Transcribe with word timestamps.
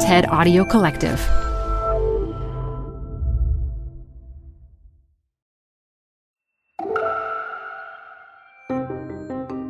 TED 0.00 0.28
Audio 0.28 0.64
Collective. 0.64 1.18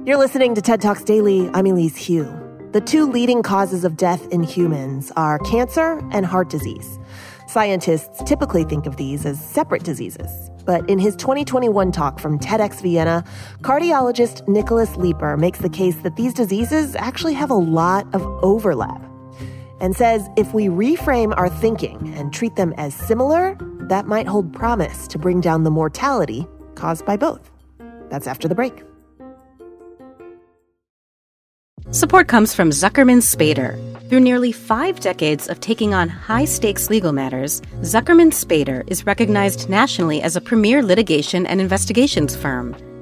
You're 0.06 0.18
listening 0.18 0.54
to 0.54 0.60
TED 0.60 0.82
Talks 0.82 1.02
Daily. 1.02 1.48
I'm 1.54 1.64
Elise 1.64 2.06
Hu. 2.06 2.26
The 2.72 2.82
two 2.82 3.10
leading 3.10 3.42
causes 3.42 3.86
of 3.86 3.96
death 3.96 4.28
in 4.30 4.42
humans 4.42 5.10
are 5.16 5.38
cancer 5.38 6.06
and 6.12 6.26
heart 6.26 6.50
disease. 6.50 6.98
Scientists 7.46 8.22
typically 8.26 8.64
think 8.64 8.84
of 8.84 8.98
these 8.98 9.24
as 9.24 9.42
separate 9.42 9.82
diseases. 9.82 10.50
But 10.66 10.88
in 10.90 10.98
his 10.98 11.16
2021 11.16 11.90
talk 11.90 12.20
from 12.20 12.38
TEDx 12.38 12.82
Vienna, 12.82 13.24
cardiologist 13.62 14.46
Nicholas 14.46 14.94
Leeper 14.96 15.38
makes 15.38 15.60
the 15.60 15.70
case 15.70 15.96
that 16.02 16.16
these 16.16 16.34
diseases 16.34 16.94
actually 16.96 17.32
have 17.32 17.50
a 17.50 17.54
lot 17.54 18.06
of 18.14 18.22
overlap 18.44 19.07
and 19.80 19.96
says 19.96 20.28
if 20.36 20.52
we 20.54 20.66
reframe 20.66 21.34
our 21.36 21.48
thinking 21.48 22.14
and 22.16 22.32
treat 22.32 22.56
them 22.56 22.72
as 22.76 22.94
similar, 22.94 23.56
that 23.88 24.06
might 24.06 24.26
hold 24.26 24.52
promise 24.52 25.08
to 25.08 25.18
bring 25.18 25.40
down 25.40 25.64
the 25.64 25.70
mortality 25.70 26.46
caused 26.74 27.04
by 27.04 27.16
both. 27.16 27.50
That's 28.10 28.26
after 28.26 28.48
the 28.48 28.54
break. 28.54 28.82
Support 31.90 32.28
comes 32.28 32.54
from 32.54 32.70
Zuckerman 32.70 33.22
Spader. 33.22 33.78
Through 34.08 34.20
nearly 34.20 34.52
five 34.52 35.00
decades 35.00 35.48
of 35.48 35.60
taking 35.60 35.94
on 35.94 36.08
high 36.08 36.44
stakes 36.44 36.90
legal 36.90 37.12
matters, 37.12 37.60
Zuckerman 37.80 38.32
Spader 38.32 38.84
is 38.90 39.06
recognized 39.06 39.68
nationally 39.68 40.22
as 40.22 40.36
a 40.36 40.40
premier 40.40 40.82
litigation 40.82 41.46
and 41.46 41.60
investigations 41.60 42.36
firm. 42.36 42.76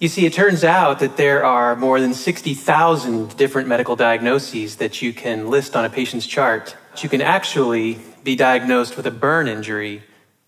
You 0.00 0.08
see, 0.08 0.26
it 0.26 0.32
turns 0.32 0.64
out 0.64 0.98
that 0.98 1.16
there 1.16 1.44
are 1.44 1.76
more 1.76 2.00
than 2.00 2.14
60,000 2.14 3.36
different 3.36 3.68
medical 3.68 3.94
diagnoses 3.94 4.76
that 4.76 5.00
you 5.00 5.12
can 5.12 5.48
list 5.48 5.76
on 5.76 5.84
a 5.84 5.90
patient's 5.90 6.26
chart. 6.26 6.76
You 6.98 7.08
can 7.08 7.22
actually 7.22 8.00
be 8.24 8.34
diagnosed 8.34 8.96
with 8.96 9.06
a 9.06 9.12
burn 9.12 9.46
injury 9.46 10.02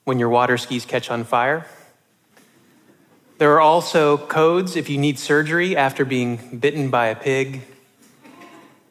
when 0.04 0.18
your 0.18 0.28
water 0.30 0.58
skis 0.58 0.84
catch 0.84 1.10
on 1.10 1.22
fire. 1.22 1.64
There 3.38 3.52
are 3.52 3.60
also 3.60 4.16
codes 4.16 4.76
if 4.76 4.88
you 4.88 4.98
need 4.98 5.18
surgery 5.18 5.76
after 5.76 6.04
being 6.04 6.58
bitten 6.58 6.90
by 6.90 7.06
a 7.06 7.14
pig, 7.14 7.62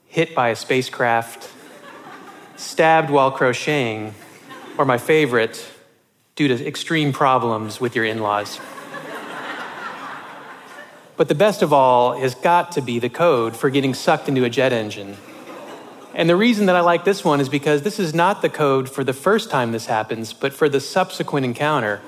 hit 0.08 0.34
by 0.34 0.50
a 0.50 0.56
spacecraft, 0.56 1.50
stabbed 2.56 3.10
while 3.10 3.32
crocheting, 3.32 4.14
or 4.78 4.86
my 4.86 5.00
favorite, 5.00 5.66
due 6.36 6.48
to 6.48 6.66
extreme 6.66 7.12
problems 7.12 7.82
with 7.82 7.96
your 7.96 8.06
in 8.06 8.20
laws. 8.20 8.60
But 11.18 11.30
the 11.30 11.36
best 11.36 11.62
of 11.62 11.72
all 11.72 12.18
has 12.18 12.36
got 12.36 12.74
to 12.74 12.82
be 12.82 13.00
the 13.00 13.10
code 13.10 13.56
for 13.56 13.70
getting 13.70 13.94
sucked 13.94 14.28
into 14.28 14.44
a 14.44 14.50
jet 14.50 14.74
engine. 14.74 15.16
And 16.14 16.30
the 16.30 16.36
reason 16.36 16.68
that 16.68 16.76
I 16.76 16.82
like 16.82 17.04
this 17.04 17.24
one 17.24 17.42
is 17.42 17.50
because 17.50 17.82
this 17.82 18.00
is 18.00 18.14
not 18.14 18.42
the 18.42 18.50
code 18.50 18.90
for 18.90 19.04
the 19.04 19.14
first 19.14 19.50
time 19.50 19.72
this 19.72 19.86
happens, 19.86 20.34
but 20.34 20.54
for 20.54 20.70
the 20.70 20.80
subsequent 20.80 21.46
encounter. 21.46 22.02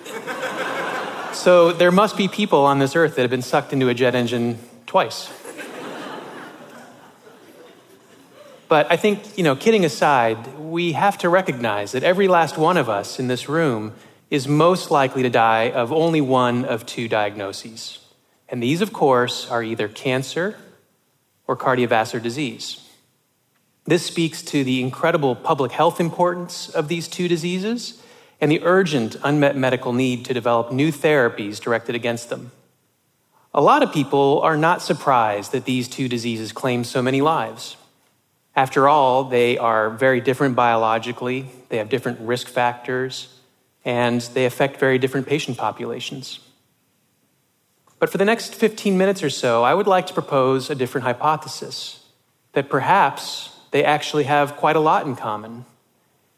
so 1.34 1.72
there 1.72 1.92
must 1.92 2.18
be 2.18 2.28
people 2.28 2.66
on 2.66 2.80
this 2.80 2.96
earth 2.96 3.16
that 3.16 3.22
have 3.22 3.32
been 3.32 3.42
sucked 3.42 3.74
into 3.74 3.90
a 3.90 3.94
jet 3.94 4.16
engine 4.16 4.60
twice. 4.86 5.30
But 8.70 8.92
I 8.92 8.98
think, 8.98 9.38
you 9.38 9.44
know, 9.44 9.56
kidding 9.56 9.86
aside, 9.86 10.58
we 10.58 10.92
have 10.92 11.18
to 11.20 11.30
recognize 11.30 11.94
that 11.94 12.04
every 12.04 12.28
last 12.28 12.58
one 12.58 12.76
of 12.76 12.90
us 12.90 13.20
in 13.20 13.28
this 13.28 13.48
room 13.48 13.94
is 14.30 14.48
most 14.48 14.92
likely 14.92 15.24
to 15.24 15.30
die 15.30 15.70
of 15.70 15.94
only 15.94 16.20
one 16.20 16.66
of 16.66 16.86
two 16.86 17.08
diagnoses. 17.08 18.00
And 18.50 18.64
these, 18.64 18.82
of 18.82 18.94
course, 18.94 19.50
are 19.50 19.64
either 19.64 19.88
cancer 19.88 20.56
or 21.48 21.58
cardiovascular 21.58 22.22
disease. 22.22 22.84
This 23.86 24.06
speaks 24.06 24.42
to 24.44 24.64
the 24.64 24.82
incredible 24.82 25.36
public 25.36 25.72
health 25.72 26.00
importance 26.00 26.70
of 26.70 26.88
these 26.88 27.08
two 27.08 27.28
diseases 27.28 28.02
and 28.40 28.52
the 28.52 28.62
urgent 28.64 29.16
unmet 29.24 29.56
medical 29.56 29.94
need 29.94 30.26
to 30.26 30.34
develop 30.34 30.72
new 30.72 30.92
therapies 30.92 31.60
directed 31.60 31.96
against 31.96 32.30
them. 32.30 32.52
A 33.54 33.62
lot 33.62 33.82
of 33.82 33.92
people 33.92 34.42
are 34.42 34.58
not 34.58 34.82
surprised 34.82 35.52
that 35.52 35.66
these 35.66 35.88
two 35.88 36.08
diseases 36.08 36.52
claim 36.52 36.84
so 36.84 37.02
many 37.02 37.22
lives. 37.22 37.78
After 38.56 38.88
all, 38.88 39.24
they 39.24 39.58
are 39.58 39.90
very 39.90 40.20
different 40.20 40.56
biologically, 40.56 41.50
they 41.70 41.78
have 41.78 41.90
different 41.90 42.20
risk 42.20 42.48
factors, 42.48 43.34
and 43.86 44.22
they 44.22 44.46
affect 44.46 44.80
very 44.80 45.00
different 45.00 45.28
patient 45.28 45.58
populations. 45.58 46.40
But 48.00 48.10
for 48.10 48.18
the 48.18 48.26
next 48.26 48.54
15 48.54 48.98
minutes 48.98 49.24
or 49.24 49.30
so, 49.30 49.64
I 49.64 49.74
would 49.74 49.88
like 49.88 50.08
to 50.08 50.14
propose 50.14 50.70
a 50.70 50.76
different 50.76 51.06
hypothesis 51.06 52.04
that 52.54 52.70
perhaps 52.70 53.56
they 53.72 53.84
actually 53.84 54.26
have 54.26 54.56
quite 54.56 54.76
a 54.76 54.80
lot 54.80 55.06
in 55.06 55.16
common. 55.16 55.66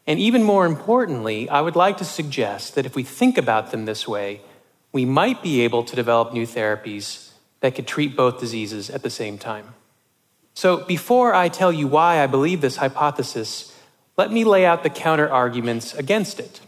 And 0.06 0.18
even 0.18 0.42
more 0.42 0.66
importantly, 0.66 1.48
I 1.48 1.60
would 1.60 1.76
like 1.76 1.98
to 1.98 2.04
suggest 2.04 2.74
that 2.74 2.86
if 2.86 2.96
we 2.96 3.02
think 3.02 3.38
about 3.38 3.70
them 3.70 3.84
this 3.84 4.08
way, 4.08 4.40
we 4.92 5.04
might 5.04 5.42
be 5.42 5.60
able 5.60 5.84
to 5.84 5.94
develop 5.94 6.32
new 6.32 6.46
therapies 6.46 7.30
that 7.60 7.74
could 7.74 7.86
treat 7.86 8.16
both 8.16 8.40
diseases 8.40 8.90
at 8.90 9.02
the 9.02 9.10
same 9.10 9.38
time. 9.38 9.74
So, 10.54 10.78
before 10.84 11.34
I 11.34 11.48
tell 11.48 11.72
you 11.72 11.86
why 11.86 12.22
I 12.22 12.26
believe 12.26 12.60
this 12.60 12.76
hypothesis, 12.76 13.74
let 14.16 14.32
me 14.32 14.44
lay 14.44 14.66
out 14.66 14.82
the 14.82 14.90
counter 14.90 15.30
arguments 15.30 15.94
against 15.94 16.40
it. 16.40 16.60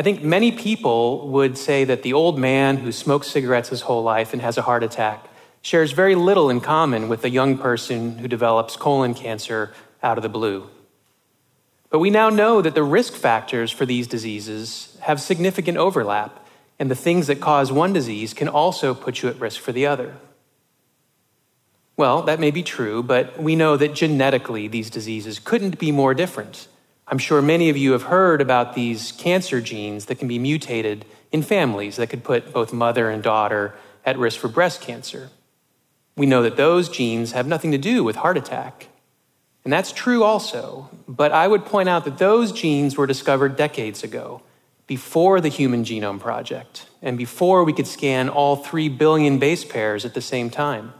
I 0.00 0.02
think 0.02 0.22
many 0.22 0.50
people 0.50 1.28
would 1.28 1.58
say 1.58 1.84
that 1.84 2.02
the 2.02 2.14
old 2.14 2.38
man 2.38 2.78
who 2.78 2.90
smokes 2.90 3.28
cigarettes 3.28 3.68
his 3.68 3.82
whole 3.82 4.02
life 4.02 4.32
and 4.32 4.40
has 4.40 4.56
a 4.56 4.62
heart 4.62 4.82
attack 4.82 5.28
shares 5.60 5.92
very 5.92 6.14
little 6.14 6.48
in 6.48 6.62
common 6.62 7.10
with 7.10 7.20
the 7.20 7.28
young 7.28 7.58
person 7.58 8.16
who 8.16 8.26
develops 8.26 8.76
colon 8.76 9.12
cancer 9.12 9.74
out 10.02 10.16
of 10.16 10.22
the 10.22 10.30
blue. 10.30 10.70
But 11.90 11.98
we 11.98 12.08
now 12.08 12.30
know 12.30 12.62
that 12.62 12.74
the 12.74 12.82
risk 12.82 13.12
factors 13.12 13.70
for 13.70 13.84
these 13.84 14.06
diseases 14.06 14.96
have 15.02 15.20
significant 15.20 15.76
overlap, 15.76 16.46
and 16.78 16.90
the 16.90 16.94
things 16.94 17.26
that 17.26 17.42
cause 17.42 17.70
one 17.70 17.92
disease 17.92 18.32
can 18.32 18.48
also 18.48 18.94
put 18.94 19.20
you 19.20 19.28
at 19.28 19.38
risk 19.38 19.60
for 19.60 19.72
the 19.72 19.84
other. 19.84 20.14
Well, 21.98 22.22
that 22.22 22.40
may 22.40 22.50
be 22.50 22.62
true, 22.62 23.02
but 23.02 23.38
we 23.38 23.54
know 23.54 23.76
that 23.76 23.92
genetically 23.92 24.66
these 24.66 24.88
diseases 24.88 25.38
couldn't 25.38 25.78
be 25.78 25.92
more 25.92 26.14
different. 26.14 26.68
I'm 27.10 27.18
sure 27.18 27.42
many 27.42 27.68
of 27.68 27.76
you 27.76 27.90
have 27.92 28.04
heard 28.04 28.40
about 28.40 28.74
these 28.74 29.10
cancer 29.10 29.60
genes 29.60 30.06
that 30.06 30.20
can 30.20 30.28
be 30.28 30.38
mutated 30.38 31.04
in 31.32 31.42
families 31.42 31.96
that 31.96 32.06
could 32.06 32.22
put 32.22 32.52
both 32.52 32.72
mother 32.72 33.10
and 33.10 33.20
daughter 33.20 33.74
at 34.04 34.16
risk 34.16 34.38
for 34.38 34.46
breast 34.46 34.80
cancer. 34.80 35.30
We 36.16 36.26
know 36.26 36.42
that 36.42 36.56
those 36.56 36.88
genes 36.88 37.32
have 37.32 37.48
nothing 37.48 37.72
to 37.72 37.78
do 37.78 38.04
with 38.04 38.14
heart 38.14 38.36
attack. 38.36 38.86
And 39.64 39.72
that's 39.72 39.90
true 39.90 40.22
also, 40.22 40.88
but 41.08 41.32
I 41.32 41.48
would 41.48 41.64
point 41.64 41.88
out 41.88 42.04
that 42.04 42.18
those 42.18 42.52
genes 42.52 42.96
were 42.96 43.08
discovered 43.08 43.56
decades 43.56 44.04
ago, 44.04 44.42
before 44.86 45.40
the 45.40 45.48
Human 45.48 45.84
Genome 45.84 46.18
Project, 46.18 46.86
and 47.02 47.16
before 47.18 47.62
we 47.62 47.72
could 47.72 47.86
scan 47.86 48.28
all 48.28 48.56
3 48.56 48.88
billion 48.88 49.38
base 49.38 49.64
pairs 49.64 50.04
at 50.04 50.14
the 50.14 50.20
same 50.20 50.50
time. 50.50 50.92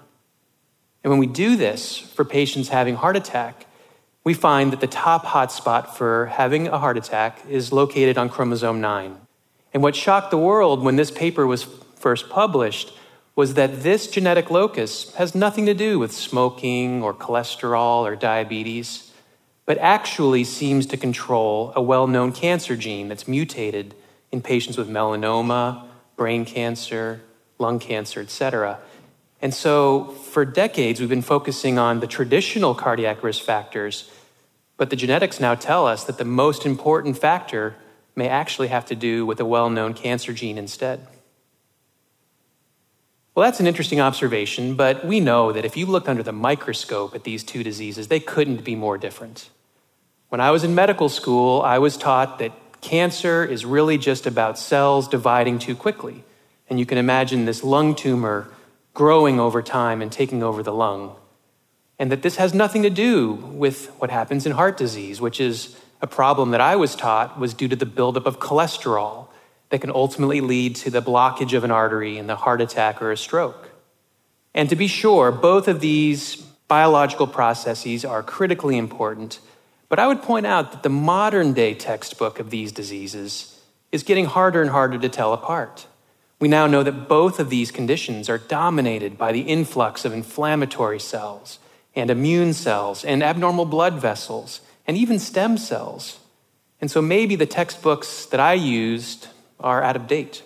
And 1.03 1.11
when 1.11 1.19
we 1.19 1.27
do 1.27 1.57
this 1.57 1.99
for 1.99 2.25
patients 2.25 2.69
having 2.69 2.97
heart 2.97 3.17
attack, 3.17 3.67
we 4.25 4.35
find 4.35 4.73
that 4.73 4.81
the 4.81 4.87
top 4.87 5.25
hotspot 5.25 5.89
for 5.89 6.27
having 6.27 6.69
a 6.69 6.79
heart 6.79 6.99
attack 6.99 7.41
is 7.49 7.73
located 7.73 8.19
on 8.19 8.29
chromosome 8.29 8.81
9. 8.81 9.17
And 9.73 9.83
what 9.83 9.97
shocked 9.97 10.31
the 10.31 10.39
world 10.39 10.83
when 10.83 10.97
this 10.97 11.11
paper 11.11 11.47
was 11.47 11.63
first 11.97 12.29
published 12.29 12.93
was 13.37 13.55
that 13.55 13.83
this 13.83 14.07
genetic 14.07 14.51
locus 14.51 15.15
has 15.15 15.35
nothing 15.35 15.65
to 15.67 15.75
do 15.75 15.99
with 15.99 16.13
smoking 16.13 17.03
or 17.03 17.15
cholesterol 17.15 18.03
or 18.03 18.17
diabetes, 18.17 19.13
but 19.65 19.79
actually 19.79 20.45
seems 20.45 20.85
to 20.87 20.97
control 20.97 21.73
a 21.75 21.81
well 21.81 22.07
known 22.07 22.33
cancer 22.33 22.77
gene 22.77 23.09
that's 23.09 23.29
mutated 23.29 23.95
in 24.33 24.43
patients 24.43 24.77
with 24.77 24.89
melanoma, 24.89 25.87
brain 26.17 26.45
cancer, 26.45 27.23
lung 27.59 27.79
cancer, 27.79 28.21
etc. 28.21 28.79
And 29.43 29.55
so, 29.55 30.05
for 30.05 30.45
decades, 30.45 31.01
we've 31.01 31.09
been 31.09 31.23
focusing 31.23 31.79
on 31.79 32.01
the 32.01 32.07
traditional 32.07 32.75
cardiac 32.75 33.23
risk 33.23 33.43
factors, 33.43 34.11
but 34.77 34.91
the 34.91 34.97
genetics 34.97 35.41
now 35.41 35.55
tell 35.55 35.87
us 35.87 36.05
that 36.05 36.19
the 36.19 36.25
most 36.25 36.67
important 36.67 37.19
factor 37.19 37.75
may 38.15 38.29
actually 38.29 38.69
have 38.69 38.85
to 38.87 38.95
do 38.95 39.25
with 39.25 39.41
a 39.41 39.45
well 39.45 39.71
known 39.71 39.95
cancer 39.95 40.33
gene 40.33 40.59
instead. 40.59 41.07
Well, 43.35 43.45
that's 43.45 43.61
an 43.61 43.67
interesting 43.67 44.01
observation, 44.01 44.75
but 44.75 45.05
we 45.05 45.21
know 45.21 45.53
that 45.53 45.65
if 45.65 45.77
you 45.77 45.87
looked 45.87 46.09
under 46.09 46.23
the 46.23 46.33
microscope 46.33 47.15
at 47.15 47.25
these 47.25 47.45
two 47.45 47.63
diseases, 47.63 48.09
they 48.09 48.21
couldn't 48.21 48.65
be 48.65 48.75
more 48.75 48.99
different. 48.99 49.49
When 50.29 50.41
I 50.41 50.51
was 50.51 50.65
in 50.65 50.75
medical 50.75 51.09
school, 51.09 51.63
I 51.63 51.79
was 51.79 51.97
taught 51.97 52.39
that 52.41 52.53
cancer 52.81 53.45
is 53.45 53.65
really 53.65 53.99
just 53.99 54.27
about 54.27 54.59
cells 54.59 55.09
dividing 55.09 55.59
too 55.59 55.75
quickly. 55.75 56.25
And 56.69 56.79
you 56.79 56.87
can 56.87 56.99
imagine 56.99 57.47
this 57.47 57.65
lung 57.65 57.95
tumor 57.95 58.49
growing 59.01 59.41
over 59.41 59.63
time 59.63 60.03
and 60.03 60.13
taking 60.13 60.43
over 60.43 60.63
the 60.63 60.75
lung. 60.75 61.17
And 61.99 62.13
that 62.13 62.21
this 62.21 62.37
has 62.37 62.53
nothing 62.53 62.83
to 62.83 62.91
do 62.91 63.33
with 63.33 63.87
what 63.99 64.11
happens 64.11 64.45
in 64.45 64.53
heart 64.53 64.77
disease, 64.77 65.23
which 65.23 65.41
is 65.41 65.75
a 66.03 66.07
problem 66.07 66.51
that 66.51 66.61
I 66.61 66.77
was 66.77 66.95
taught 66.95 67.41
was 67.41 67.55
due 67.55 67.69
to 67.69 67.77
the 67.77 67.87
buildup 67.87 68.27
of 68.27 68.39
cholesterol 68.39 69.29
that 69.71 69.81
can 69.81 69.91
ultimately 69.91 70.43
lead 70.43 70.77
to 70.77 70.91
the 70.91 71.01
blockage 71.01 71.57
of 71.57 71.65
an 71.65 71.71
artery 71.71 72.19
and 72.19 72.29
the 72.29 72.37
heart 72.37 72.61
attack 72.61 73.01
or 73.01 73.11
a 73.11 73.17
stroke. 73.17 73.71
And 74.55 74.69
to 74.69 74.77
be 74.77 74.87
sure, 74.87 75.33
both 75.33 75.67
of 75.67 75.81
these 75.81 76.37
biological 76.69 77.27
processes 77.27 78.05
are 78.05 78.23
critically 78.23 78.77
important, 78.77 79.41
but 79.89 79.99
I 79.99 80.09
would 80.09 80.21
point 80.21 80.45
out 80.45 80.73
that 80.73 80.83
the 80.83 80.91
modern 80.91 81.55
day 81.55 81.73
textbook 81.73 82.39
of 82.39 82.51
these 82.51 82.71
diseases 82.71 83.59
is 83.93 84.03
getting 84.03 84.27
harder 84.27 84.61
and 84.61 84.71
harder 84.71 84.99
to 84.99 85.09
tell 85.09 85.33
apart. 85.33 85.87
We 86.41 86.49
now 86.49 86.67
know 86.67 86.83
that 86.83 87.07
both 87.07 87.39
of 87.39 87.51
these 87.51 87.71
conditions 87.71 88.31
are 88.31 88.39
dominated 88.39 89.19
by 89.19 89.31
the 89.31 89.43
influx 89.43 90.07
of 90.07 90.15
inflammatory 90.15 90.99
cells 90.99 91.59
and 91.95 92.11
immune 92.11 92.55
cells 92.55 93.05
and 93.05 93.23
abnormal 93.23 93.67
blood 93.67 94.01
vessels 94.01 94.63
and 94.87 94.97
even 94.97 95.19
stem 95.19 95.59
cells. 95.59 96.19
And 96.81 96.91
so 96.91 97.03
maybe 97.03 97.37
the 97.37 97.47
textbooks 97.47 98.25
that 98.27 98.41
I 98.41 98.55
used 98.55 99.29
are 99.61 99.83
out 99.83 99.97
of 99.97 100.07
date. 100.07 100.43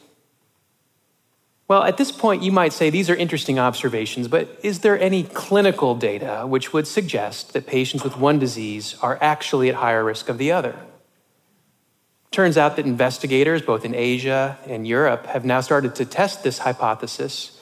Well, 1.69 1.85
at 1.85 1.97
this 1.97 2.13
point, 2.13 2.43
you 2.43 2.53
might 2.53 2.73
say 2.73 2.91
these 2.91 3.09
are 3.09 3.15
interesting 3.15 3.59
observations, 3.59 4.29
but 4.29 4.59
is 4.63 4.81
there 4.81 4.99
any 4.99 5.23
clinical 5.23 5.95
data 5.95 6.45
which 6.47 6.73
would 6.73 6.89
suggest 6.89 7.53
that 7.53 7.67
patients 7.67 8.03
with 8.03 8.19
one 8.19 8.39
disease 8.39 8.97
are 9.01 9.17
actually 9.23 9.71
at 9.71 9.77
higher 9.77 10.05
risk 10.05 10.29
of 10.29 10.39
the 10.39 10.53
other? 10.53 10.77
Turns 12.35 12.59
out 12.59 12.75
that 12.75 12.85
investigators, 12.85 13.63
both 13.63 13.85
in 13.85 13.95
Asia 13.95 14.59
and 14.67 14.89
Europe, 14.89 15.27
have 15.27 15.45
now 15.45 15.61
started 15.61 15.95
to 15.95 16.05
test 16.05 16.43
this 16.43 16.59
hypothesis. 16.59 17.57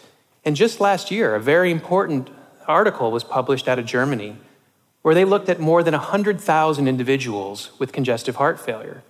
And 0.47 0.57
just 0.57 0.81
last 0.81 1.11
year, 1.11 1.35
a 1.35 1.41
very 1.41 1.71
important 1.71 2.31
article 2.67 3.13
was 3.13 3.23
published 3.23 3.69
out 3.69 3.79
of 3.79 3.85
Germany 3.85 4.39
where 5.03 5.15
they 5.15 5.27
looked 5.27 5.51
at 5.51 5.61
more 5.61 5.83
than 5.83 5.93
100,000 5.93 6.89
individuals 6.89 7.71
with 7.79 7.93
congestive 7.93 8.37
heart 8.37 8.59
failure. 8.59 9.03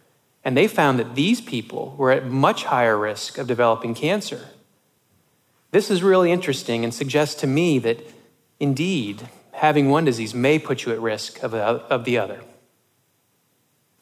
And 0.43 0.56
they 0.56 0.67
found 0.67 0.99
that 0.99 1.14
these 1.14 1.41
people 1.41 1.94
were 1.97 2.11
at 2.11 2.26
much 2.26 2.64
higher 2.64 2.99
risk 2.99 3.38
of 3.38 3.47
developing 3.47 3.94
cancer. 3.94 4.49
This 5.70 5.93
is 5.93 6.03
really 6.03 6.32
interesting 6.32 6.82
and 6.82 6.93
suggests 6.93 7.41
to 7.41 7.47
me 7.47 7.79
that 7.79 8.05
indeed, 8.59 9.29
having 9.53 9.91
one 9.91 10.06
disease 10.06 10.35
may 10.35 10.59
put 10.59 10.85
you 10.85 10.91
at 10.91 11.00
risk 11.00 11.41
of, 11.41 11.55
uh, 11.55 11.79
of 11.88 12.05
the 12.05 12.19
other. 12.19 12.41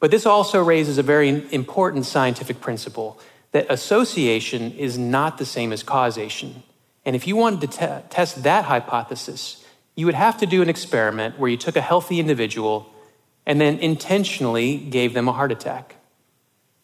But 0.01 0.11
this 0.11 0.27
also 0.27 0.63
raises 0.63 0.99
a 0.99 1.03
very 1.03 1.29
important 1.53 2.07
scientific 2.07 2.61
principle 2.61 3.21
that 3.53 3.67
association 3.69 4.73
is 4.73 4.97
not 4.97 5.39
the 5.39 5.45
same 5.45 5.73
as 5.73 5.83
causation. 5.83 6.63
And 7.05 7.15
if 7.15 7.27
you 7.27 7.37
wanted 7.37 7.61
to 7.61 7.79
te- 7.79 8.09
test 8.09 8.43
that 8.43 8.65
hypothesis, 8.65 9.65
you 9.95 10.07
would 10.07 10.15
have 10.15 10.39
to 10.39 10.47
do 10.47 10.63
an 10.63 10.69
experiment 10.69 11.39
where 11.39 11.51
you 11.51 11.57
took 11.57 11.77
a 11.77 11.81
healthy 11.81 12.21
individual 12.21 12.91
and 13.47 13.61
then 13.61 13.79
intentionally 13.79 14.77
gave 14.77 15.13
them 15.13 15.29
a 15.29 15.33
heart 15.33 15.53
attack. 15.53 15.97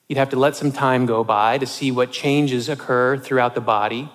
You'd 0.08 0.18
have 0.18 0.30
to 0.30 0.38
let 0.38 0.56
some 0.56 0.72
time 0.72 1.06
go 1.06 1.24
by 1.24 1.58
to 1.58 1.66
see 1.66 1.90
what 1.90 2.12
changes 2.12 2.68
occur 2.68 3.16
throughout 3.16 3.54
the 3.54 3.60
body, 3.60 4.10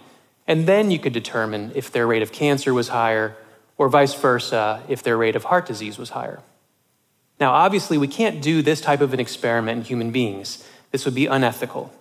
and 0.47 0.67
then 0.67 0.91
you 0.91 0.99
could 0.99 1.13
determine 1.13 1.71
if 1.75 1.91
their 1.91 2.07
rate 2.07 2.21
of 2.21 2.31
cancer 2.31 2.73
was 2.73 2.89
higher, 2.89 3.35
or 3.77 3.89
vice 3.89 4.13
versa, 4.13 4.83
if 4.87 5.03
their 5.03 5.17
rate 5.17 5.35
of 5.35 5.45
heart 5.45 5.65
disease 5.65 5.97
was 5.97 6.11
higher. 6.11 6.41
Now, 7.39 7.51
obviously, 7.51 7.97
we 7.97 8.07
can't 8.07 8.41
do 8.41 8.61
this 8.61 8.81
type 8.81 9.01
of 9.01 9.13
an 9.13 9.19
experiment 9.19 9.79
in 9.79 9.85
human 9.85 10.11
beings. 10.11 10.67
This 10.91 11.05
would 11.05 11.15
be 11.15 11.25
unethical. 11.25 11.91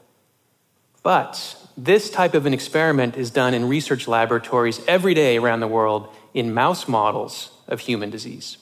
But 1.03 1.56
this 1.77 2.11
type 2.11 2.35
of 2.35 2.44
an 2.44 2.53
experiment 2.53 3.17
is 3.17 3.31
done 3.31 3.55
in 3.55 3.69
research 3.69 4.06
laboratories 4.06 4.81
every 4.87 5.15
day 5.15 5.38
around 5.38 5.61
the 5.61 5.69
world 5.69 6.09
in 6.35 6.53
mouse 6.53 6.87
models 6.87 7.50
of 7.67 7.81
human 7.81 8.11
disease. 8.11 8.59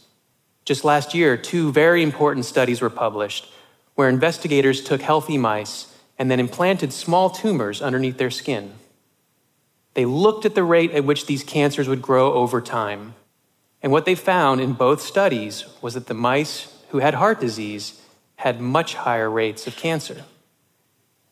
Just 0.65 0.85
last 0.85 1.15
year, 1.15 1.37
two 1.37 1.73
very 1.73 2.03
important 2.03 2.44
studies 2.44 2.81
were 2.81 2.91
published 2.91 3.49
where 3.94 4.09
investigators 4.09 4.81
took 4.81 5.00
healthy 5.00 5.37
mice 5.37 5.93
and 6.19 6.31
then 6.31 6.38
implanted 6.38 6.93
small 6.93 7.31
tumors 7.31 7.82
underneath 7.82 8.19
their 8.19 8.31
skin. 8.31 8.75
They 9.94 10.05
looked 10.05 10.44
at 10.44 10.55
the 10.55 10.62
rate 10.62 10.93
at 10.93 11.05
which 11.05 11.26
these 11.26 11.43
cancers 11.43 11.88
would 11.88 12.03
grow 12.03 12.35
over 12.35 12.61
time. 12.61 13.14
And 13.83 13.93
what 13.93 14.05
they 14.05 14.15
found 14.15 14.61
in 14.61 14.73
both 14.73 15.01
studies 15.01 15.65
was 15.81 15.95
that 15.95 16.07
the 16.07 16.15
mice 16.15 16.75
who 16.91 16.99
had 16.99 17.15
heart 17.15 17.41
disease 17.41 18.01
had 18.37 18.61
much 18.61 18.95
higher 18.95 19.31
rates 19.31 19.67
of 19.67 19.77
cancer. 19.77 20.25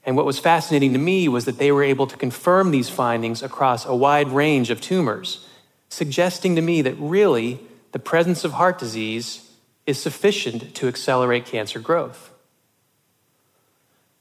And 0.04 0.16
what 0.16 0.26
was 0.26 0.38
fascinating 0.38 0.92
to 0.92 0.98
me 0.98 1.28
was 1.28 1.44
that 1.46 1.58
they 1.58 1.72
were 1.72 1.82
able 1.82 2.06
to 2.06 2.16
confirm 2.16 2.70
these 2.70 2.88
findings 2.88 3.42
across 3.42 3.84
a 3.84 3.94
wide 3.94 4.28
range 4.28 4.70
of 4.70 4.80
tumors, 4.80 5.46
suggesting 5.88 6.54
to 6.54 6.62
me 6.62 6.82
that 6.82 6.94
really 6.98 7.60
the 7.92 7.98
presence 7.98 8.44
of 8.44 8.52
heart 8.52 8.78
disease 8.78 9.50
is 9.84 10.00
sufficient 10.00 10.74
to 10.76 10.88
accelerate 10.88 11.46
cancer 11.46 11.80
growth. 11.80 12.30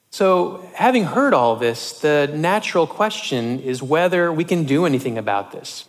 So, 0.10 0.68
having 0.75 1.04
heard 1.04 1.33
all 1.33 1.57
this, 1.57 1.99
the 1.99 2.31
natural 2.33 2.88
question 2.88 3.59
is 3.59 3.83
whether 3.83 4.31
we 4.31 4.45
can 4.45 4.64
do 4.64 4.85
anything 4.85 5.18
about 5.18 5.52
this. 5.52 5.85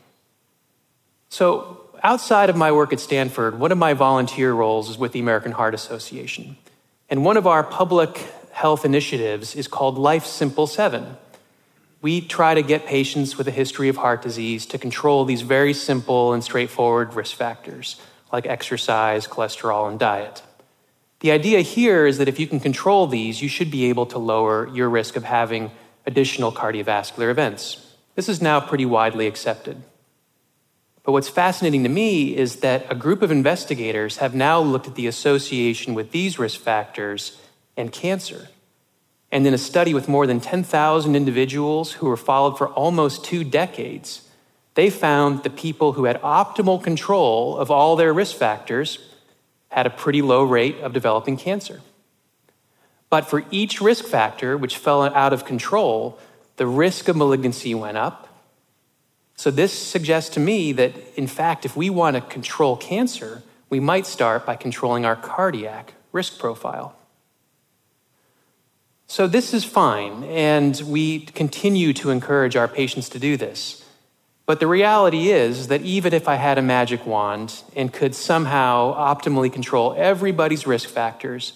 So, 1.28 1.85
outside 2.06 2.48
of 2.48 2.54
my 2.54 2.70
work 2.70 2.92
at 2.92 3.00
Stanford, 3.00 3.58
one 3.58 3.72
of 3.72 3.78
my 3.78 3.92
volunteer 3.92 4.52
roles 4.52 4.88
is 4.88 4.96
with 4.96 5.10
the 5.10 5.18
American 5.18 5.50
Heart 5.50 5.75
Association. 5.75 6.56
And 7.10 7.25
one 7.25 7.36
of 7.36 7.48
our 7.48 7.64
public 7.64 8.18
health 8.52 8.84
initiatives 8.84 9.56
is 9.56 9.66
called 9.66 9.98
Life's 9.98 10.30
Simple 10.30 10.68
7. 10.68 11.16
We 12.00 12.20
try 12.20 12.54
to 12.54 12.62
get 12.62 12.86
patients 12.86 13.36
with 13.36 13.48
a 13.48 13.50
history 13.50 13.88
of 13.88 13.96
heart 13.96 14.22
disease 14.22 14.66
to 14.66 14.78
control 14.78 15.25
these 15.25 15.42
very 15.42 15.72
simple 15.72 16.32
and 16.32 16.44
straightforward 16.44 17.14
risk 17.14 17.34
factors 17.34 18.00
like 18.32 18.46
exercise, 18.46 19.26
cholesterol, 19.26 19.90
and 19.90 19.98
diet. 19.98 20.44
The 21.20 21.32
idea 21.32 21.60
here 21.62 22.06
is 22.06 22.18
that 22.18 22.28
if 22.28 22.38
you 22.38 22.46
can 22.46 22.60
control 22.60 23.08
these, 23.08 23.42
you 23.42 23.48
should 23.48 23.70
be 23.70 23.86
able 23.86 24.06
to 24.06 24.18
lower 24.18 24.68
your 24.68 24.88
risk 24.88 25.16
of 25.16 25.25
having 25.25 25.72
additional 26.06 26.52
cardiovascular 26.52 27.32
events. 27.32 27.94
This 28.14 28.28
is 28.28 28.40
now 28.40 28.60
pretty 28.60 28.86
widely 28.86 29.26
accepted. 29.26 29.82
But 31.06 31.12
what's 31.12 31.28
fascinating 31.28 31.84
to 31.84 31.88
me 31.88 32.36
is 32.36 32.56
that 32.56 32.84
a 32.90 32.96
group 32.96 33.22
of 33.22 33.30
investigators 33.30 34.16
have 34.16 34.34
now 34.34 34.58
looked 34.58 34.88
at 34.88 34.96
the 34.96 35.06
association 35.06 35.94
with 35.94 36.10
these 36.10 36.36
risk 36.36 36.60
factors 36.60 37.40
and 37.76 37.92
cancer. 37.92 38.48
And 39.30 39.46
in 39.46 39.54
a 39.54 39.58
study 39.58 39.94
with 39.94 40.08
more 40.08 40.26
than 40.26 40.40
10,000 40.40 41.14
individuals 41.14 41.92
who 41.92 42.06
were 42.06 42.16
followed 42.16 42.58
for 42.58 42.70
almost 42.70 43.25
two 43.25 43.44
decades, 43.44 44.28
they 44.75 44.90
found 44.90 45.44
the 45.44 45.50
people 45.50 45.92
who 45.92 46.06
had 46.06 46.20
optimal 46.22 46.82
control 46.82 47.56
of 47.56 47.70
all 47.70 47.94
their 47.94 48.12
risk 48.12 48.34
factors 48.34 48.98
had 49.68 49.86
a 49.86 49.90
pretty 49.90 50.22
low 50.22 50.42
rate 50.42 50.80
of 50.80 50.92
developing 50.92 51.36
cancer. 51.36 51.82
But 53.10 53.26
for 53.26 53.44
each 53.52 53.80
risk 53.80 54.06
factor 54.06 54.56
which 54.56 54.76
fell 54.76 55.04
out 55.04 55.32
of 55.32 55.44
control, 55.44 56.18
the 56.56 56.66
risk 56.66 57.06
of 57.06 57.14
malignancy 57.14 57.76
went 57.76 57.96
up 57.96 58.25
so, 59.36 59.50
this 59.50 59.72
suggests 59.72 60.30
to 60.30 60.40
me 60.40 60.72
that, 60.72 60.94
in 61.14 61.26
fact, 61.26 61.66
if 61.66 61.76
we 61.76 61.90
want 61.90 62.16
to 62.16 62.22
control 62.22 62.74
cancer, 62.74 63.42
we 63.68 63.80
might 63.80 64.06
start 64.06 64.46
by 64.46 64.56
controlling 64.56 65.04
our 65.04 65.14
cardiac 65.14 65.92
risk 66.10 66.38
profile. 66.38 66.96
So, 69.06 69.26
this 69.26 69.52
is 69.52 69.62
fine, 69.62 70.24
and 70.24 70.80
we 70.86 71.20
continue 71.20 71.92
to 71.94 72.10
encourage 72.10 72.56
our 72.56 72.66
patients 72.66 73.10
to 73.10 73.18
do 73.18 73.36
this. 73.36 73.84
But 74.46 74.58
the 74.58 74.66
reality 74.66 75.28
is 75.28 75.68
that 75.68 75.82
even 75.82 76.14
if 76.14 76.28
I 76.28 76.36
had 76.36 76.56
a 76.56 76.62
magic 76.62 77.04
wand 77.04 77.62
and 77.74 77.92
could 77.92 78.14
somehow 78.14 78.94
optimally 78.94 79.52
control 79.52 79.94
everybody's 79.98 80.66
risk 80.66 80.88
factors, 80.88 81.52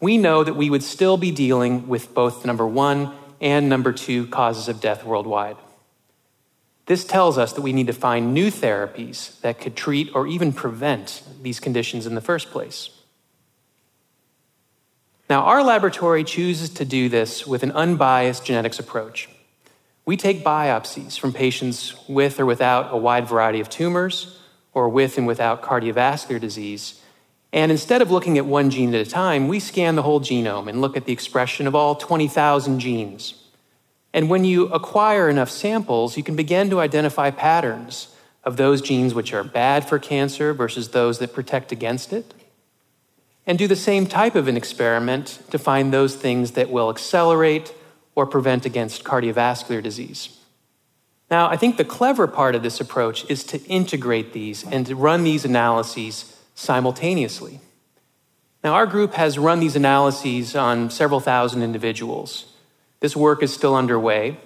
we 0.00 0.18
know 0.18 0.44
that 0.44 0.54
we 0.54 0.68
would 0.68 0.82
still 0.82 1.16
be 1.16 1.30
dealing 1.30 1.88
with 1.88 2.12
both 2.12 2.44
number 2.44 2.66
one 2.66 3.14
and 3.40 3.68
number 3.68 3.92
two 3.92 4.26
causes 4.26 4.68
of 4.68 4.80
death 4.80 5.04
worldwide. 5.04 5.56
This 6.86 7.04
tells 7.04 7.38
us 7.38 7.52
that 7.52 7.62
we 7.62 7.72
need 7.72 7.86
to 7.86 7.92
find 7.92 8.34
new 8.34 8.50
therapies 8.50 9.40
that 9.40 9.60
could 9.60 9.76
treat 9.76 10.10
or 10.14 10.26
even 10.26 10.52
prevent 10.52 11.22
these 11.40 11.60
conditions 11.60 12.06
in 12.06 12.14
the 12.14 12.20
first 12.20 12.50
place. 12.50 12.90
Now, 15.30 15.42
our 15.42 15.62
laboratory 15.62 16.24
chooses 16.24 16.70
to 16.70 16.84
do 16.84 17.08
this 17.08 17.46
with 17.46 17.62
an 17.62 17.72
unbiased 17.72 18.44
genetics 18.44 18.78
approach. 18.78 19.28
We 20.04 20.16
take 20.16 20.44
biopsies 20.44 21.18
from 21.18 21.32
patients 21.32 21.94
with 22.08 22.40
or 22.40 22.46
without 22.46 22.92
a 22.92 22.96
wide 22.96 23.28
variety 23.28 23.60
of 23.60 23.70
tumors, 23.70 24.38
or 24.74 24.88
with 24.88 25.18
and 25.18 25.26
without 25.26 25.62
cardiovascular 25.62 26.40
disease. 26.40 27.00
And 27.52 27.70
instead 27.70 28.02
of 28.02 28.10
looking 28.10 28.38
at 28.38 28.46
one 28.46 28.70
gene 28.70 28.94
at 28.94 29.06
a 29.06 29.10
time, 29.10 29.48
we 29.48 29.60
scan 29.60 29.94
the 29.94 30.02
whole 30.02 30.20
genome 30.20 30.68
and 30.68 30.80
look 30.80 30.96
at 30.96 31.04
the 31.04 31.12
expression 31.12 31.66
of 31.66 31.74
all 31.74 31.94
20,000 31.94 32.80
genes. 32.80 33.41
And 34.14 34.28
when 34.28 34.44
you 34.44 34.66
acquire 34.66 35.28
enough 35.28 35.50
samples, 35.50 36.16
you 36.16 36.22
can 36.22 36.36
begin 36.36 36.70
to 36.70 36.80
identify 36.80 37.30
patterns 37.30 38.08
of 38.44 38.56
those 38.56 38.82
genes 38.82 39.14
which 39.14 39.32
are 39.32 39.44
bad 39.44 39.88
for 39.88 39.98
cancer 39.98 40.52
versus 40.52 40.88
those 40.90 41.18
that 41.18 41.32
protect 41.32 41.72
against 41.72 42.12
it. 42.12 42.34
And 43.46 43.58
do 43.58 43.66
the 43.66 43.76
same 43.76 44.06
type 44.06 44.34
of 44.34 44.48
an 44.48 44.56
experiment 44.56 45.40
to 45.50 45.58
find 45.58 45.92
those 45.92 46.14
things 46.14 46.52
that 46.52 46.70
will 46.70 46.90
accelerate 46.90 47.74
or 48.14 48.26
prevent 48.26 48.66
against 48.66 49.04
cardiovascular 49.04 49.82
disease. 49.82 50.38
Now, 51.30 51.48
I 51.48 51.56
think 51.56 51.76
the 51.76 51.84
clever 51.84 52.26
part 52.26 52.54
of 52.54 52.62
this 52.62 52.80
approach 52.80 53.28
is 53.30 53.42
to 53.44 53.62
integrate 53.64 54.34
these 54.34 54.64
and 54.64 54.86
to 54.86 54.94
run 54.94 55.24
these 55.24 55.46
analyses 55.46 56.36
simultaneously. 56.54 57.60
Now, 58.62 58.74
our 58.74 58.86
group 58.86 59.14
has 59.14 59.38
run 59.38 59.58
these 59.58 59.74
analyses 59.74 60.54
on 60.54 60.90
several 60.90 61.20
thousand 61.20 61.62
individuals. 61.62 62.51
This 63.02 63.16
work 63.16 63.42
is 63.42 63.52
still 63.52 63.74
underway, 63.74 64.36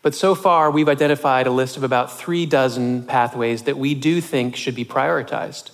but 0.00 0.14
so 0.14 0.34
far 0.34 0.70
we've 0.70 0.88
identified 0.88 1.46
a 1.46 1.50
list 1.50 1.76
of 1.76 1.82
about 1.82 2.10
three 2.10 2.46
dozen 2.46 3.02
pathways 3.02 3.64
that 3.64 3.76
we 3.76 3.94
do 3.94 4.22
think 4.22 4.56
should 4.56 4.74
be 4.74 4.86
prioritized. 4.86 5.72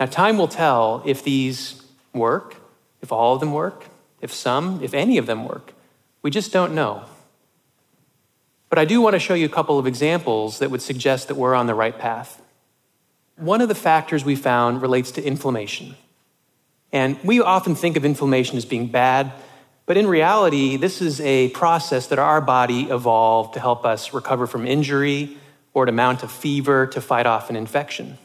Now, 0.00 0.06
time 0.06 0.36
will 0.36 0.48
tell 0.48 1.00
if 1.06 1.22
these 1.22 1.80
work, 2.12 2.56
if 3.02 3.12
all 3.12 3.34
of 3.34 3.40
them 3.40 3.52
work, 3.52 3.84
if 4.20 4.34
some, 4.34 4.82
if 4.82 4.94
any 4.94 5.16
of 5.16 5.26
them 5.26 5.46
work. 5.46 5.74
We 6.22 6.30
just 6.32 6.52
don't 6.52 6.74
know. 6.74 7.04
But 8.68 8.80
I 8.80 8.84
do 8.84 9.00
want 9.00 9.14
to 9.14 9.20
show 9.20 9.34
you 9.34 9.46
a 9.46 9.56
couple 9.56 9.78
of 9.78 9.86
examples 9.86 10.58
that 10.58 10.72
would 10.72 10.82
suggest 10.82 11.28
that 11.28 11.36
we're 11.36 11.54
on 11.54 11.68
the 11.68 11.74
right 11.74 11.96
path. 11.96 12.42
One 13.36 13.60
of 13.60 13.68
the 13.68 13.76
factors 13.76 14.24
we 14.24 14.34
found 14.34 14.82
relates 14.82 15.12
to 15.12 15.24
inflammation. 15.24 15.94
And 16.90 17.16
we 17.22 17.40
often 17.40 17.76
think 17.76 17.96
of 17.96 18.04
inflammation 18.04 18.56
as 18.56 18.64
being 18.64 18.88
bad, 18.88 19.32
but 19.86 19.96
in 19.96 20.06
reality, 20.06 20.76
this 20.76 21.02
is 21.02 21.20
a 21.20 21.48
process 21.50 22.06
that 22.08 22.18
our 22.18 22.40
body 22.40 22.84
evolved 22.84 23.54
to 23.54 23.60
help 23.60 23.84
us 23.84 24.14
recover 24.14 24.46
from 24.46 24.66
injury 24.66 25.36
or 25.74 25.86
to 25.86 25.92
mount 25.92 26.22
a 26.22 26.28
fever 26.28 26.86
to 26.86 27.00
fight 27.00 27.26
off 27.26 27.50
an 27.50 27.56
infection. 27.56 28.18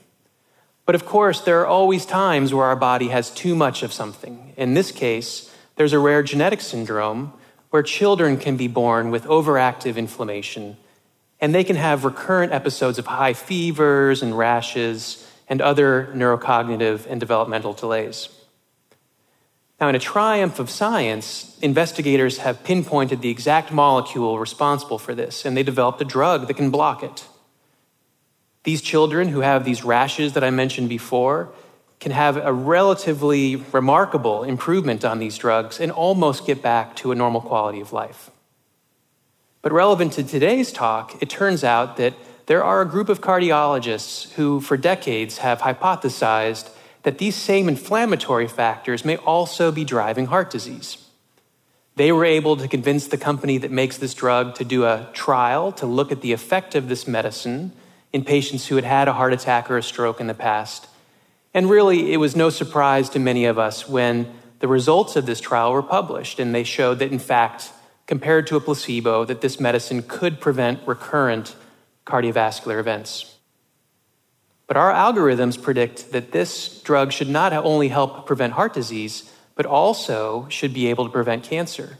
But 0.86 0.96
of 0.96 1.06
course, 1.06 1.42
there 1.42 1.60
are 1.62 1.68
always 1.68 2.06
times 2.06 2.54
where 2.54 2.66
our 2.66 2.76
body 2.76 3.10
has 3.10 3.30
too 3.32 3.56
much 3.56 3.84
of 3.84 3.92
something. 3.92 4.54
In 4.56 4.74
this 4.74 4.92
case, 4.92 5.54
there's 5.76 5.94
a 5.94 6.00
rare 6.00 6.24
genetic 6.24 6.62
syndrome 6.62 7.34
where 7.70 7.84
children 7.84 8.38
can 8.38 8.56
be 8.56 8.68
born 8.68 9.12
with 9.12 9.26
overactive 9.26 9.98
inflammation, 9.98 10.78
and 11.42 11.54
they 11.54 11.64
can 11.64 11.76
have 11.76 12.06
recurrent 12.06 12.54
episodes 12.54 12.98
of 12.98 13.06
high 13.06 13.34
fevers 13.34 14.24
and 14.24 14.38
rashes 14.38 15.28
and 15.50 15.62
other 15.62 16.10
neurocognitive 16.14 17.06
and 17.10 17.20
developmental 17.20 17.74
delays. 17.74 18.30
Now, 19.79 19.89
in 19.89 19.96
a 19.96 20.00
triumph 20.00 20.57
of 20.60 20.72
science, 20.72 21.57
investigators 21.62 22.39
have 22.39 22.63
pinpointed 22.63 23.22
the 23.22 23.29
exact 23.29 23.72
molecule 23.72 24.39
responsible 24.39 24.98
for 24.98 25.13
this, 25.13 25.46
and 25.46 25.55
they 25.55 25.62
developed 25.62 26.01
a 26.01 26.05
drug 26.05 26.48
that 26.48 26.55
can 26.55 26.72
block 26.72 27.03
it. 27.03 27.27
These 28.63 28.81
children 28.81 29.29
who 29.29 29.41
have 29.41 29.65
these 29.65 29.84
rashes 29.84 30.34
that 30.34 30.43
I 30.43 30.50
mentioned 30.50 30.89
before 30.89 31.53
can 32.00 32.12
have 32.12 32.38
a 32.38 32.51
relatively 32.51 33.55
remarkable 33.55 34.43
improvement 34.43 35.05
on 35.05 35.19
these 35.19 35.38
drugs 35.38 35.79
and 35.79 35.91
almost 35.91 36.46
get 36.46 36.62
back 36.62 36.96
to 36.98 37.12
a 37.12 37.15
normal 37.15 37.41
quality 37.41 37.79
of 37.79 37.93
life. 37.93 38.31
But 39.62 39.72
relevant 39.72 40.13
to 40.13 40.24
today's 40.24 40.72
talk, 40.72 41.22
it 41.22 41.29
turns 41.29 41.63
out 41.63 41.98
that 41.98 42.13
there 42.48 42.63
are 42.63 42.81
a 42.81 42.86
group 42.86 43.10
of 43.10 43.22
cardiologists 43.22 44.31
who, 44.34 44.60
for 44.60 44.77
decades, 44.77 45.39
have 45.39 45.60
hypothesized 45.60 46.69
that 47.08 47.18
these 47.18 47.36
same 47.36 47.70
inflammatory 47.70 48.48
factors 48.48 49.06
may 49.06 49.16
also 49.16 49.72
be 49.72 49.86
driving 49.86 50.26
heart 50.26 50.50
disease. 50.52 50.98
They 51.96 52.12
were 52.12 52.26
able 52.26 52.58
to 52.58 52.68
convince 52.68 53.08
the 53.08 53.18
company 53.18 53.58
that 53.60 53.72
makes 53.72 53.98
this 53.98 54.14
drug 54.14 54.56
to 54.56 54.66
do 54.66 54.84
a 54.84 55.10
trial 55.14 55.72
to 55.80 55.86
look 55.86 56.12
at 56.12 56.20
the 56.20 56.34
effect 56.34 56.76
of 56.76 56.90
this 56.90 57.08
medicine 57.08 57.72
in 58.12 58.26
patients 58.26 58.68
who 58.68 58.76
had 58.76 58.84
had 58.84 59.08
a 59.08 59.14
heart 59.14 59.32
attack 59.32 59.72
or 59.72 59.78
a 59.78 59.84
stroke 59.84 60.20
in 60.20 60.28
the 60.28 60.34
past 60.34 60.88
and 61.58 61.72
really, 61.72 62.14
it 62.14 62.18
was 62.18 62.36
no 62.36 62.52
surprise 62.52 63.10
to 63.10 63.20
many 63.20 63.46
of 63.46 63.58
us 63.58 63.90
when 63.90 64.32
the 64.60 64.68
results 64.68 65.16
of 65.16 65.26
this 65.26 65.40
trial 65.40 65.74
were 65.74 65.82
published, 65.82 66.40
and 66.40 66.54
they 66.54 66.64
showed 66.64 67.00
that, 67.00 67.12
in 67.12 67.18
fact, 67.18 67.72
compared 68.06 68.46
to 68.48 68.56
a 68.56 68.60
placebo, 68.60 69.26
that 69.26 69.42
this 69.42 69.60
medicine 69.60 70.04
could 70.04 70.40
prevent 70.40 70.80
recurrent 70.88 71.56
cardiovascular 72.06 72.80
events. 72.80 73.37
But 74.68 74.78
our 74.78 74.92
algorithms 74.92 75.62
predict 75.62 76.12
that 76.12 76.34
this 76.34 76.82
drug 76.82 77.14
should 77.14 77.30
not 77.30 77.54
only 77.54 77.88
help 77.88 78.28
prevent 78.28 78.54
heart 78.54 78.74
disease, 78.74 79.32
but 79.56 79.66
also 79.66 80.48
should 80.50 80.74
be 80.74 80.88
able 80.88 81.06
to 81.06 81.12
prevent 81.12 81.44
cancer. 81.44 81.98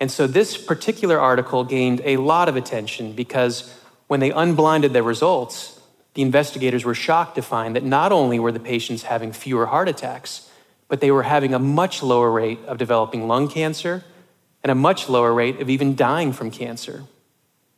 And 0.00 0.10
so 0.10 0.26
this 0.26 0.56
particular 0.56 1.20
article 1.20 1.64
gained 1.64 2.00
a 2.04 2.16
lot 2.16 2.48
of 2.48 2.56
attention 2.56 3.12
because 3.12 3.72
when 4.06 4.20
they 4.20 4.30
unblinded 4.30 4.92
their 4.92 5.02
results, 5.02 5.80
the 6.14 6.22
investigators 6.22 6.84
were 6.84 6.94
shocked 6.94 7.34
to 7.36 7.42
find 7.42 7.74
that 7.76 7.84
not 7.84 8.12
only 8.12 8.38
were 8.38 8.52
the 8.52 8.60
patients 8.60 9.04
having 9.04 9.32
fewer 9.32 9.66
heart 9.66 9.88
attacks, 9.88 10.50
but 10.88 11.00
they 11.00 11.10
were 11.10 11.22
having 11.22 11.54
a 11.54 11.58
much 11.58 12.02
lower 12.02 12.30
rate 12.30 12.58
of 12.66 12.78
developing 12.78 13.26
lung 13.26 13.48
cancer 13.48 14.04
and 14.62 14.70
a 14.70 14.74
much 14.74 15.08
lower 15.08 15.32
rate 15.32 15.60
of 15.60 15.70
even 15.70 15.96
dying 15.96 16.32
from 16.32 16.50
cancer. 16.50 17.04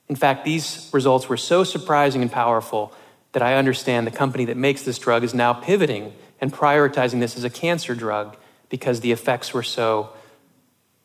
In 0.09 0.17
fact, 0.17 0.45
these 0.45 0.91
results 0.93 1.29
were 1.29 1.37
so 1.37 1.65
surprising 1.65 2.23
and 2.23 2.31
powerful 2.31 2.93
that 3.35 3.43
I 3.43 3.57
understand 3.57 4.07
the 4.07 4.13
company 4.13 4.47
that 4.47 4.57
makes 4.57 4.83
this 4.83 4.99
drug 4.99 5.25
is 5.25 5.35
now 5.35 5.53
pivoting 5.53 6.15
and 6.41 6.53
prioritizing 6.53 7.21
this 7.21 7.37
as 7.37 7.45
a 7.45 7.51
cancer 7.51 7.95
drug 7.95 8.37
because 8.71 9.01
the 9.01 9.13
effects 9.13 9.53
were 9.53 9.63
so 9.63 10.11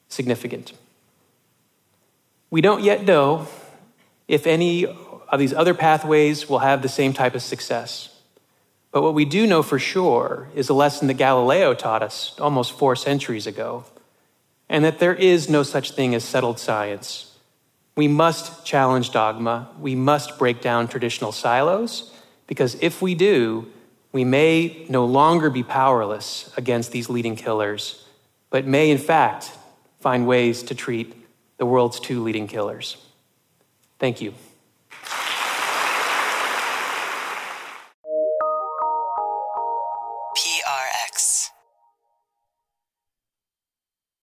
significant. 0.07 0.73
We 2.51 2.61
don't 2.61 2.83
yet 2.83 3.03
know 3.03 3.47
if 4.27 4.47
any 4.47 4.85
of 4.85 5.39
these 5.39 5.53
other 5.53 5.73
pathways 5.73 6.47
will 6.47 6.59
have 6.59 6.81
the 6.81 6.89
same 6.89 7.13
type 7.13 7.33
of 7.33 7.41
success. 7.41 8.15
But 8.91 9.01
what 9.01 9.15
we 9.15 9.25
do 9.25 9.47
know 9.47 9.63
for 9.63 9.79
sure 9.79 10.49
is 10.55 10.69
a 10.69 10.73
lesson 10.73 11.07
that 11.07 11.15
Galileo 11.15 11.73
taught 11.73 12.03
us 12.03 12.35
almost 12.39 12.73
four 12.73 12.95
centuries 12.95 13.47
ago, 13.47 13.85
and 14.67 14.85
that 14.85 14.99
there 14.99 15.15
is 15.15 15.49
no 15.49 15.63
such 15.63 15.91
thing 15.91 16.13
as 16.13 16.23
settled 16.23 16.59
science. 16.59 17.35
We 17.95 18.07
must 18.07 18.65
challenge 18.65 19.11
dogma, 19.11 19.69
we 19.79 19.95
must 19.95 20.37
break 20.37 20.61
down 20.61 20.87
traditional 20.87 21.31
silos, 21.31 22.13
because 22.49 22.75
if 22.81 22.99
we 22.99 23.13
do, 23.13 23.67
we 24.11 24.23
may 24.23 24.87
no 24.89 25.05
longer 25.05 25.51
be 25.51 25.61
powerless 25.61 26.51
against 26.57 26.91
these 26.91 27.07
leading 27.07 27.35
killers, 27.35 28.07
but 28.49 28.65
may 28.65 28.89
in 28.89 28.97
fact 28.97 29.51
find 29.99 30.25
ways 30.25 30.63
to 30.63 30.73
treat 30.73 31.15
the 31.59 31.65
world's 31.67 31.99
two 31.99 32.23
leading 32.23 32.47
killers. 32.47 32.97
Thank 33.99 34.19
you. 34.19 34.33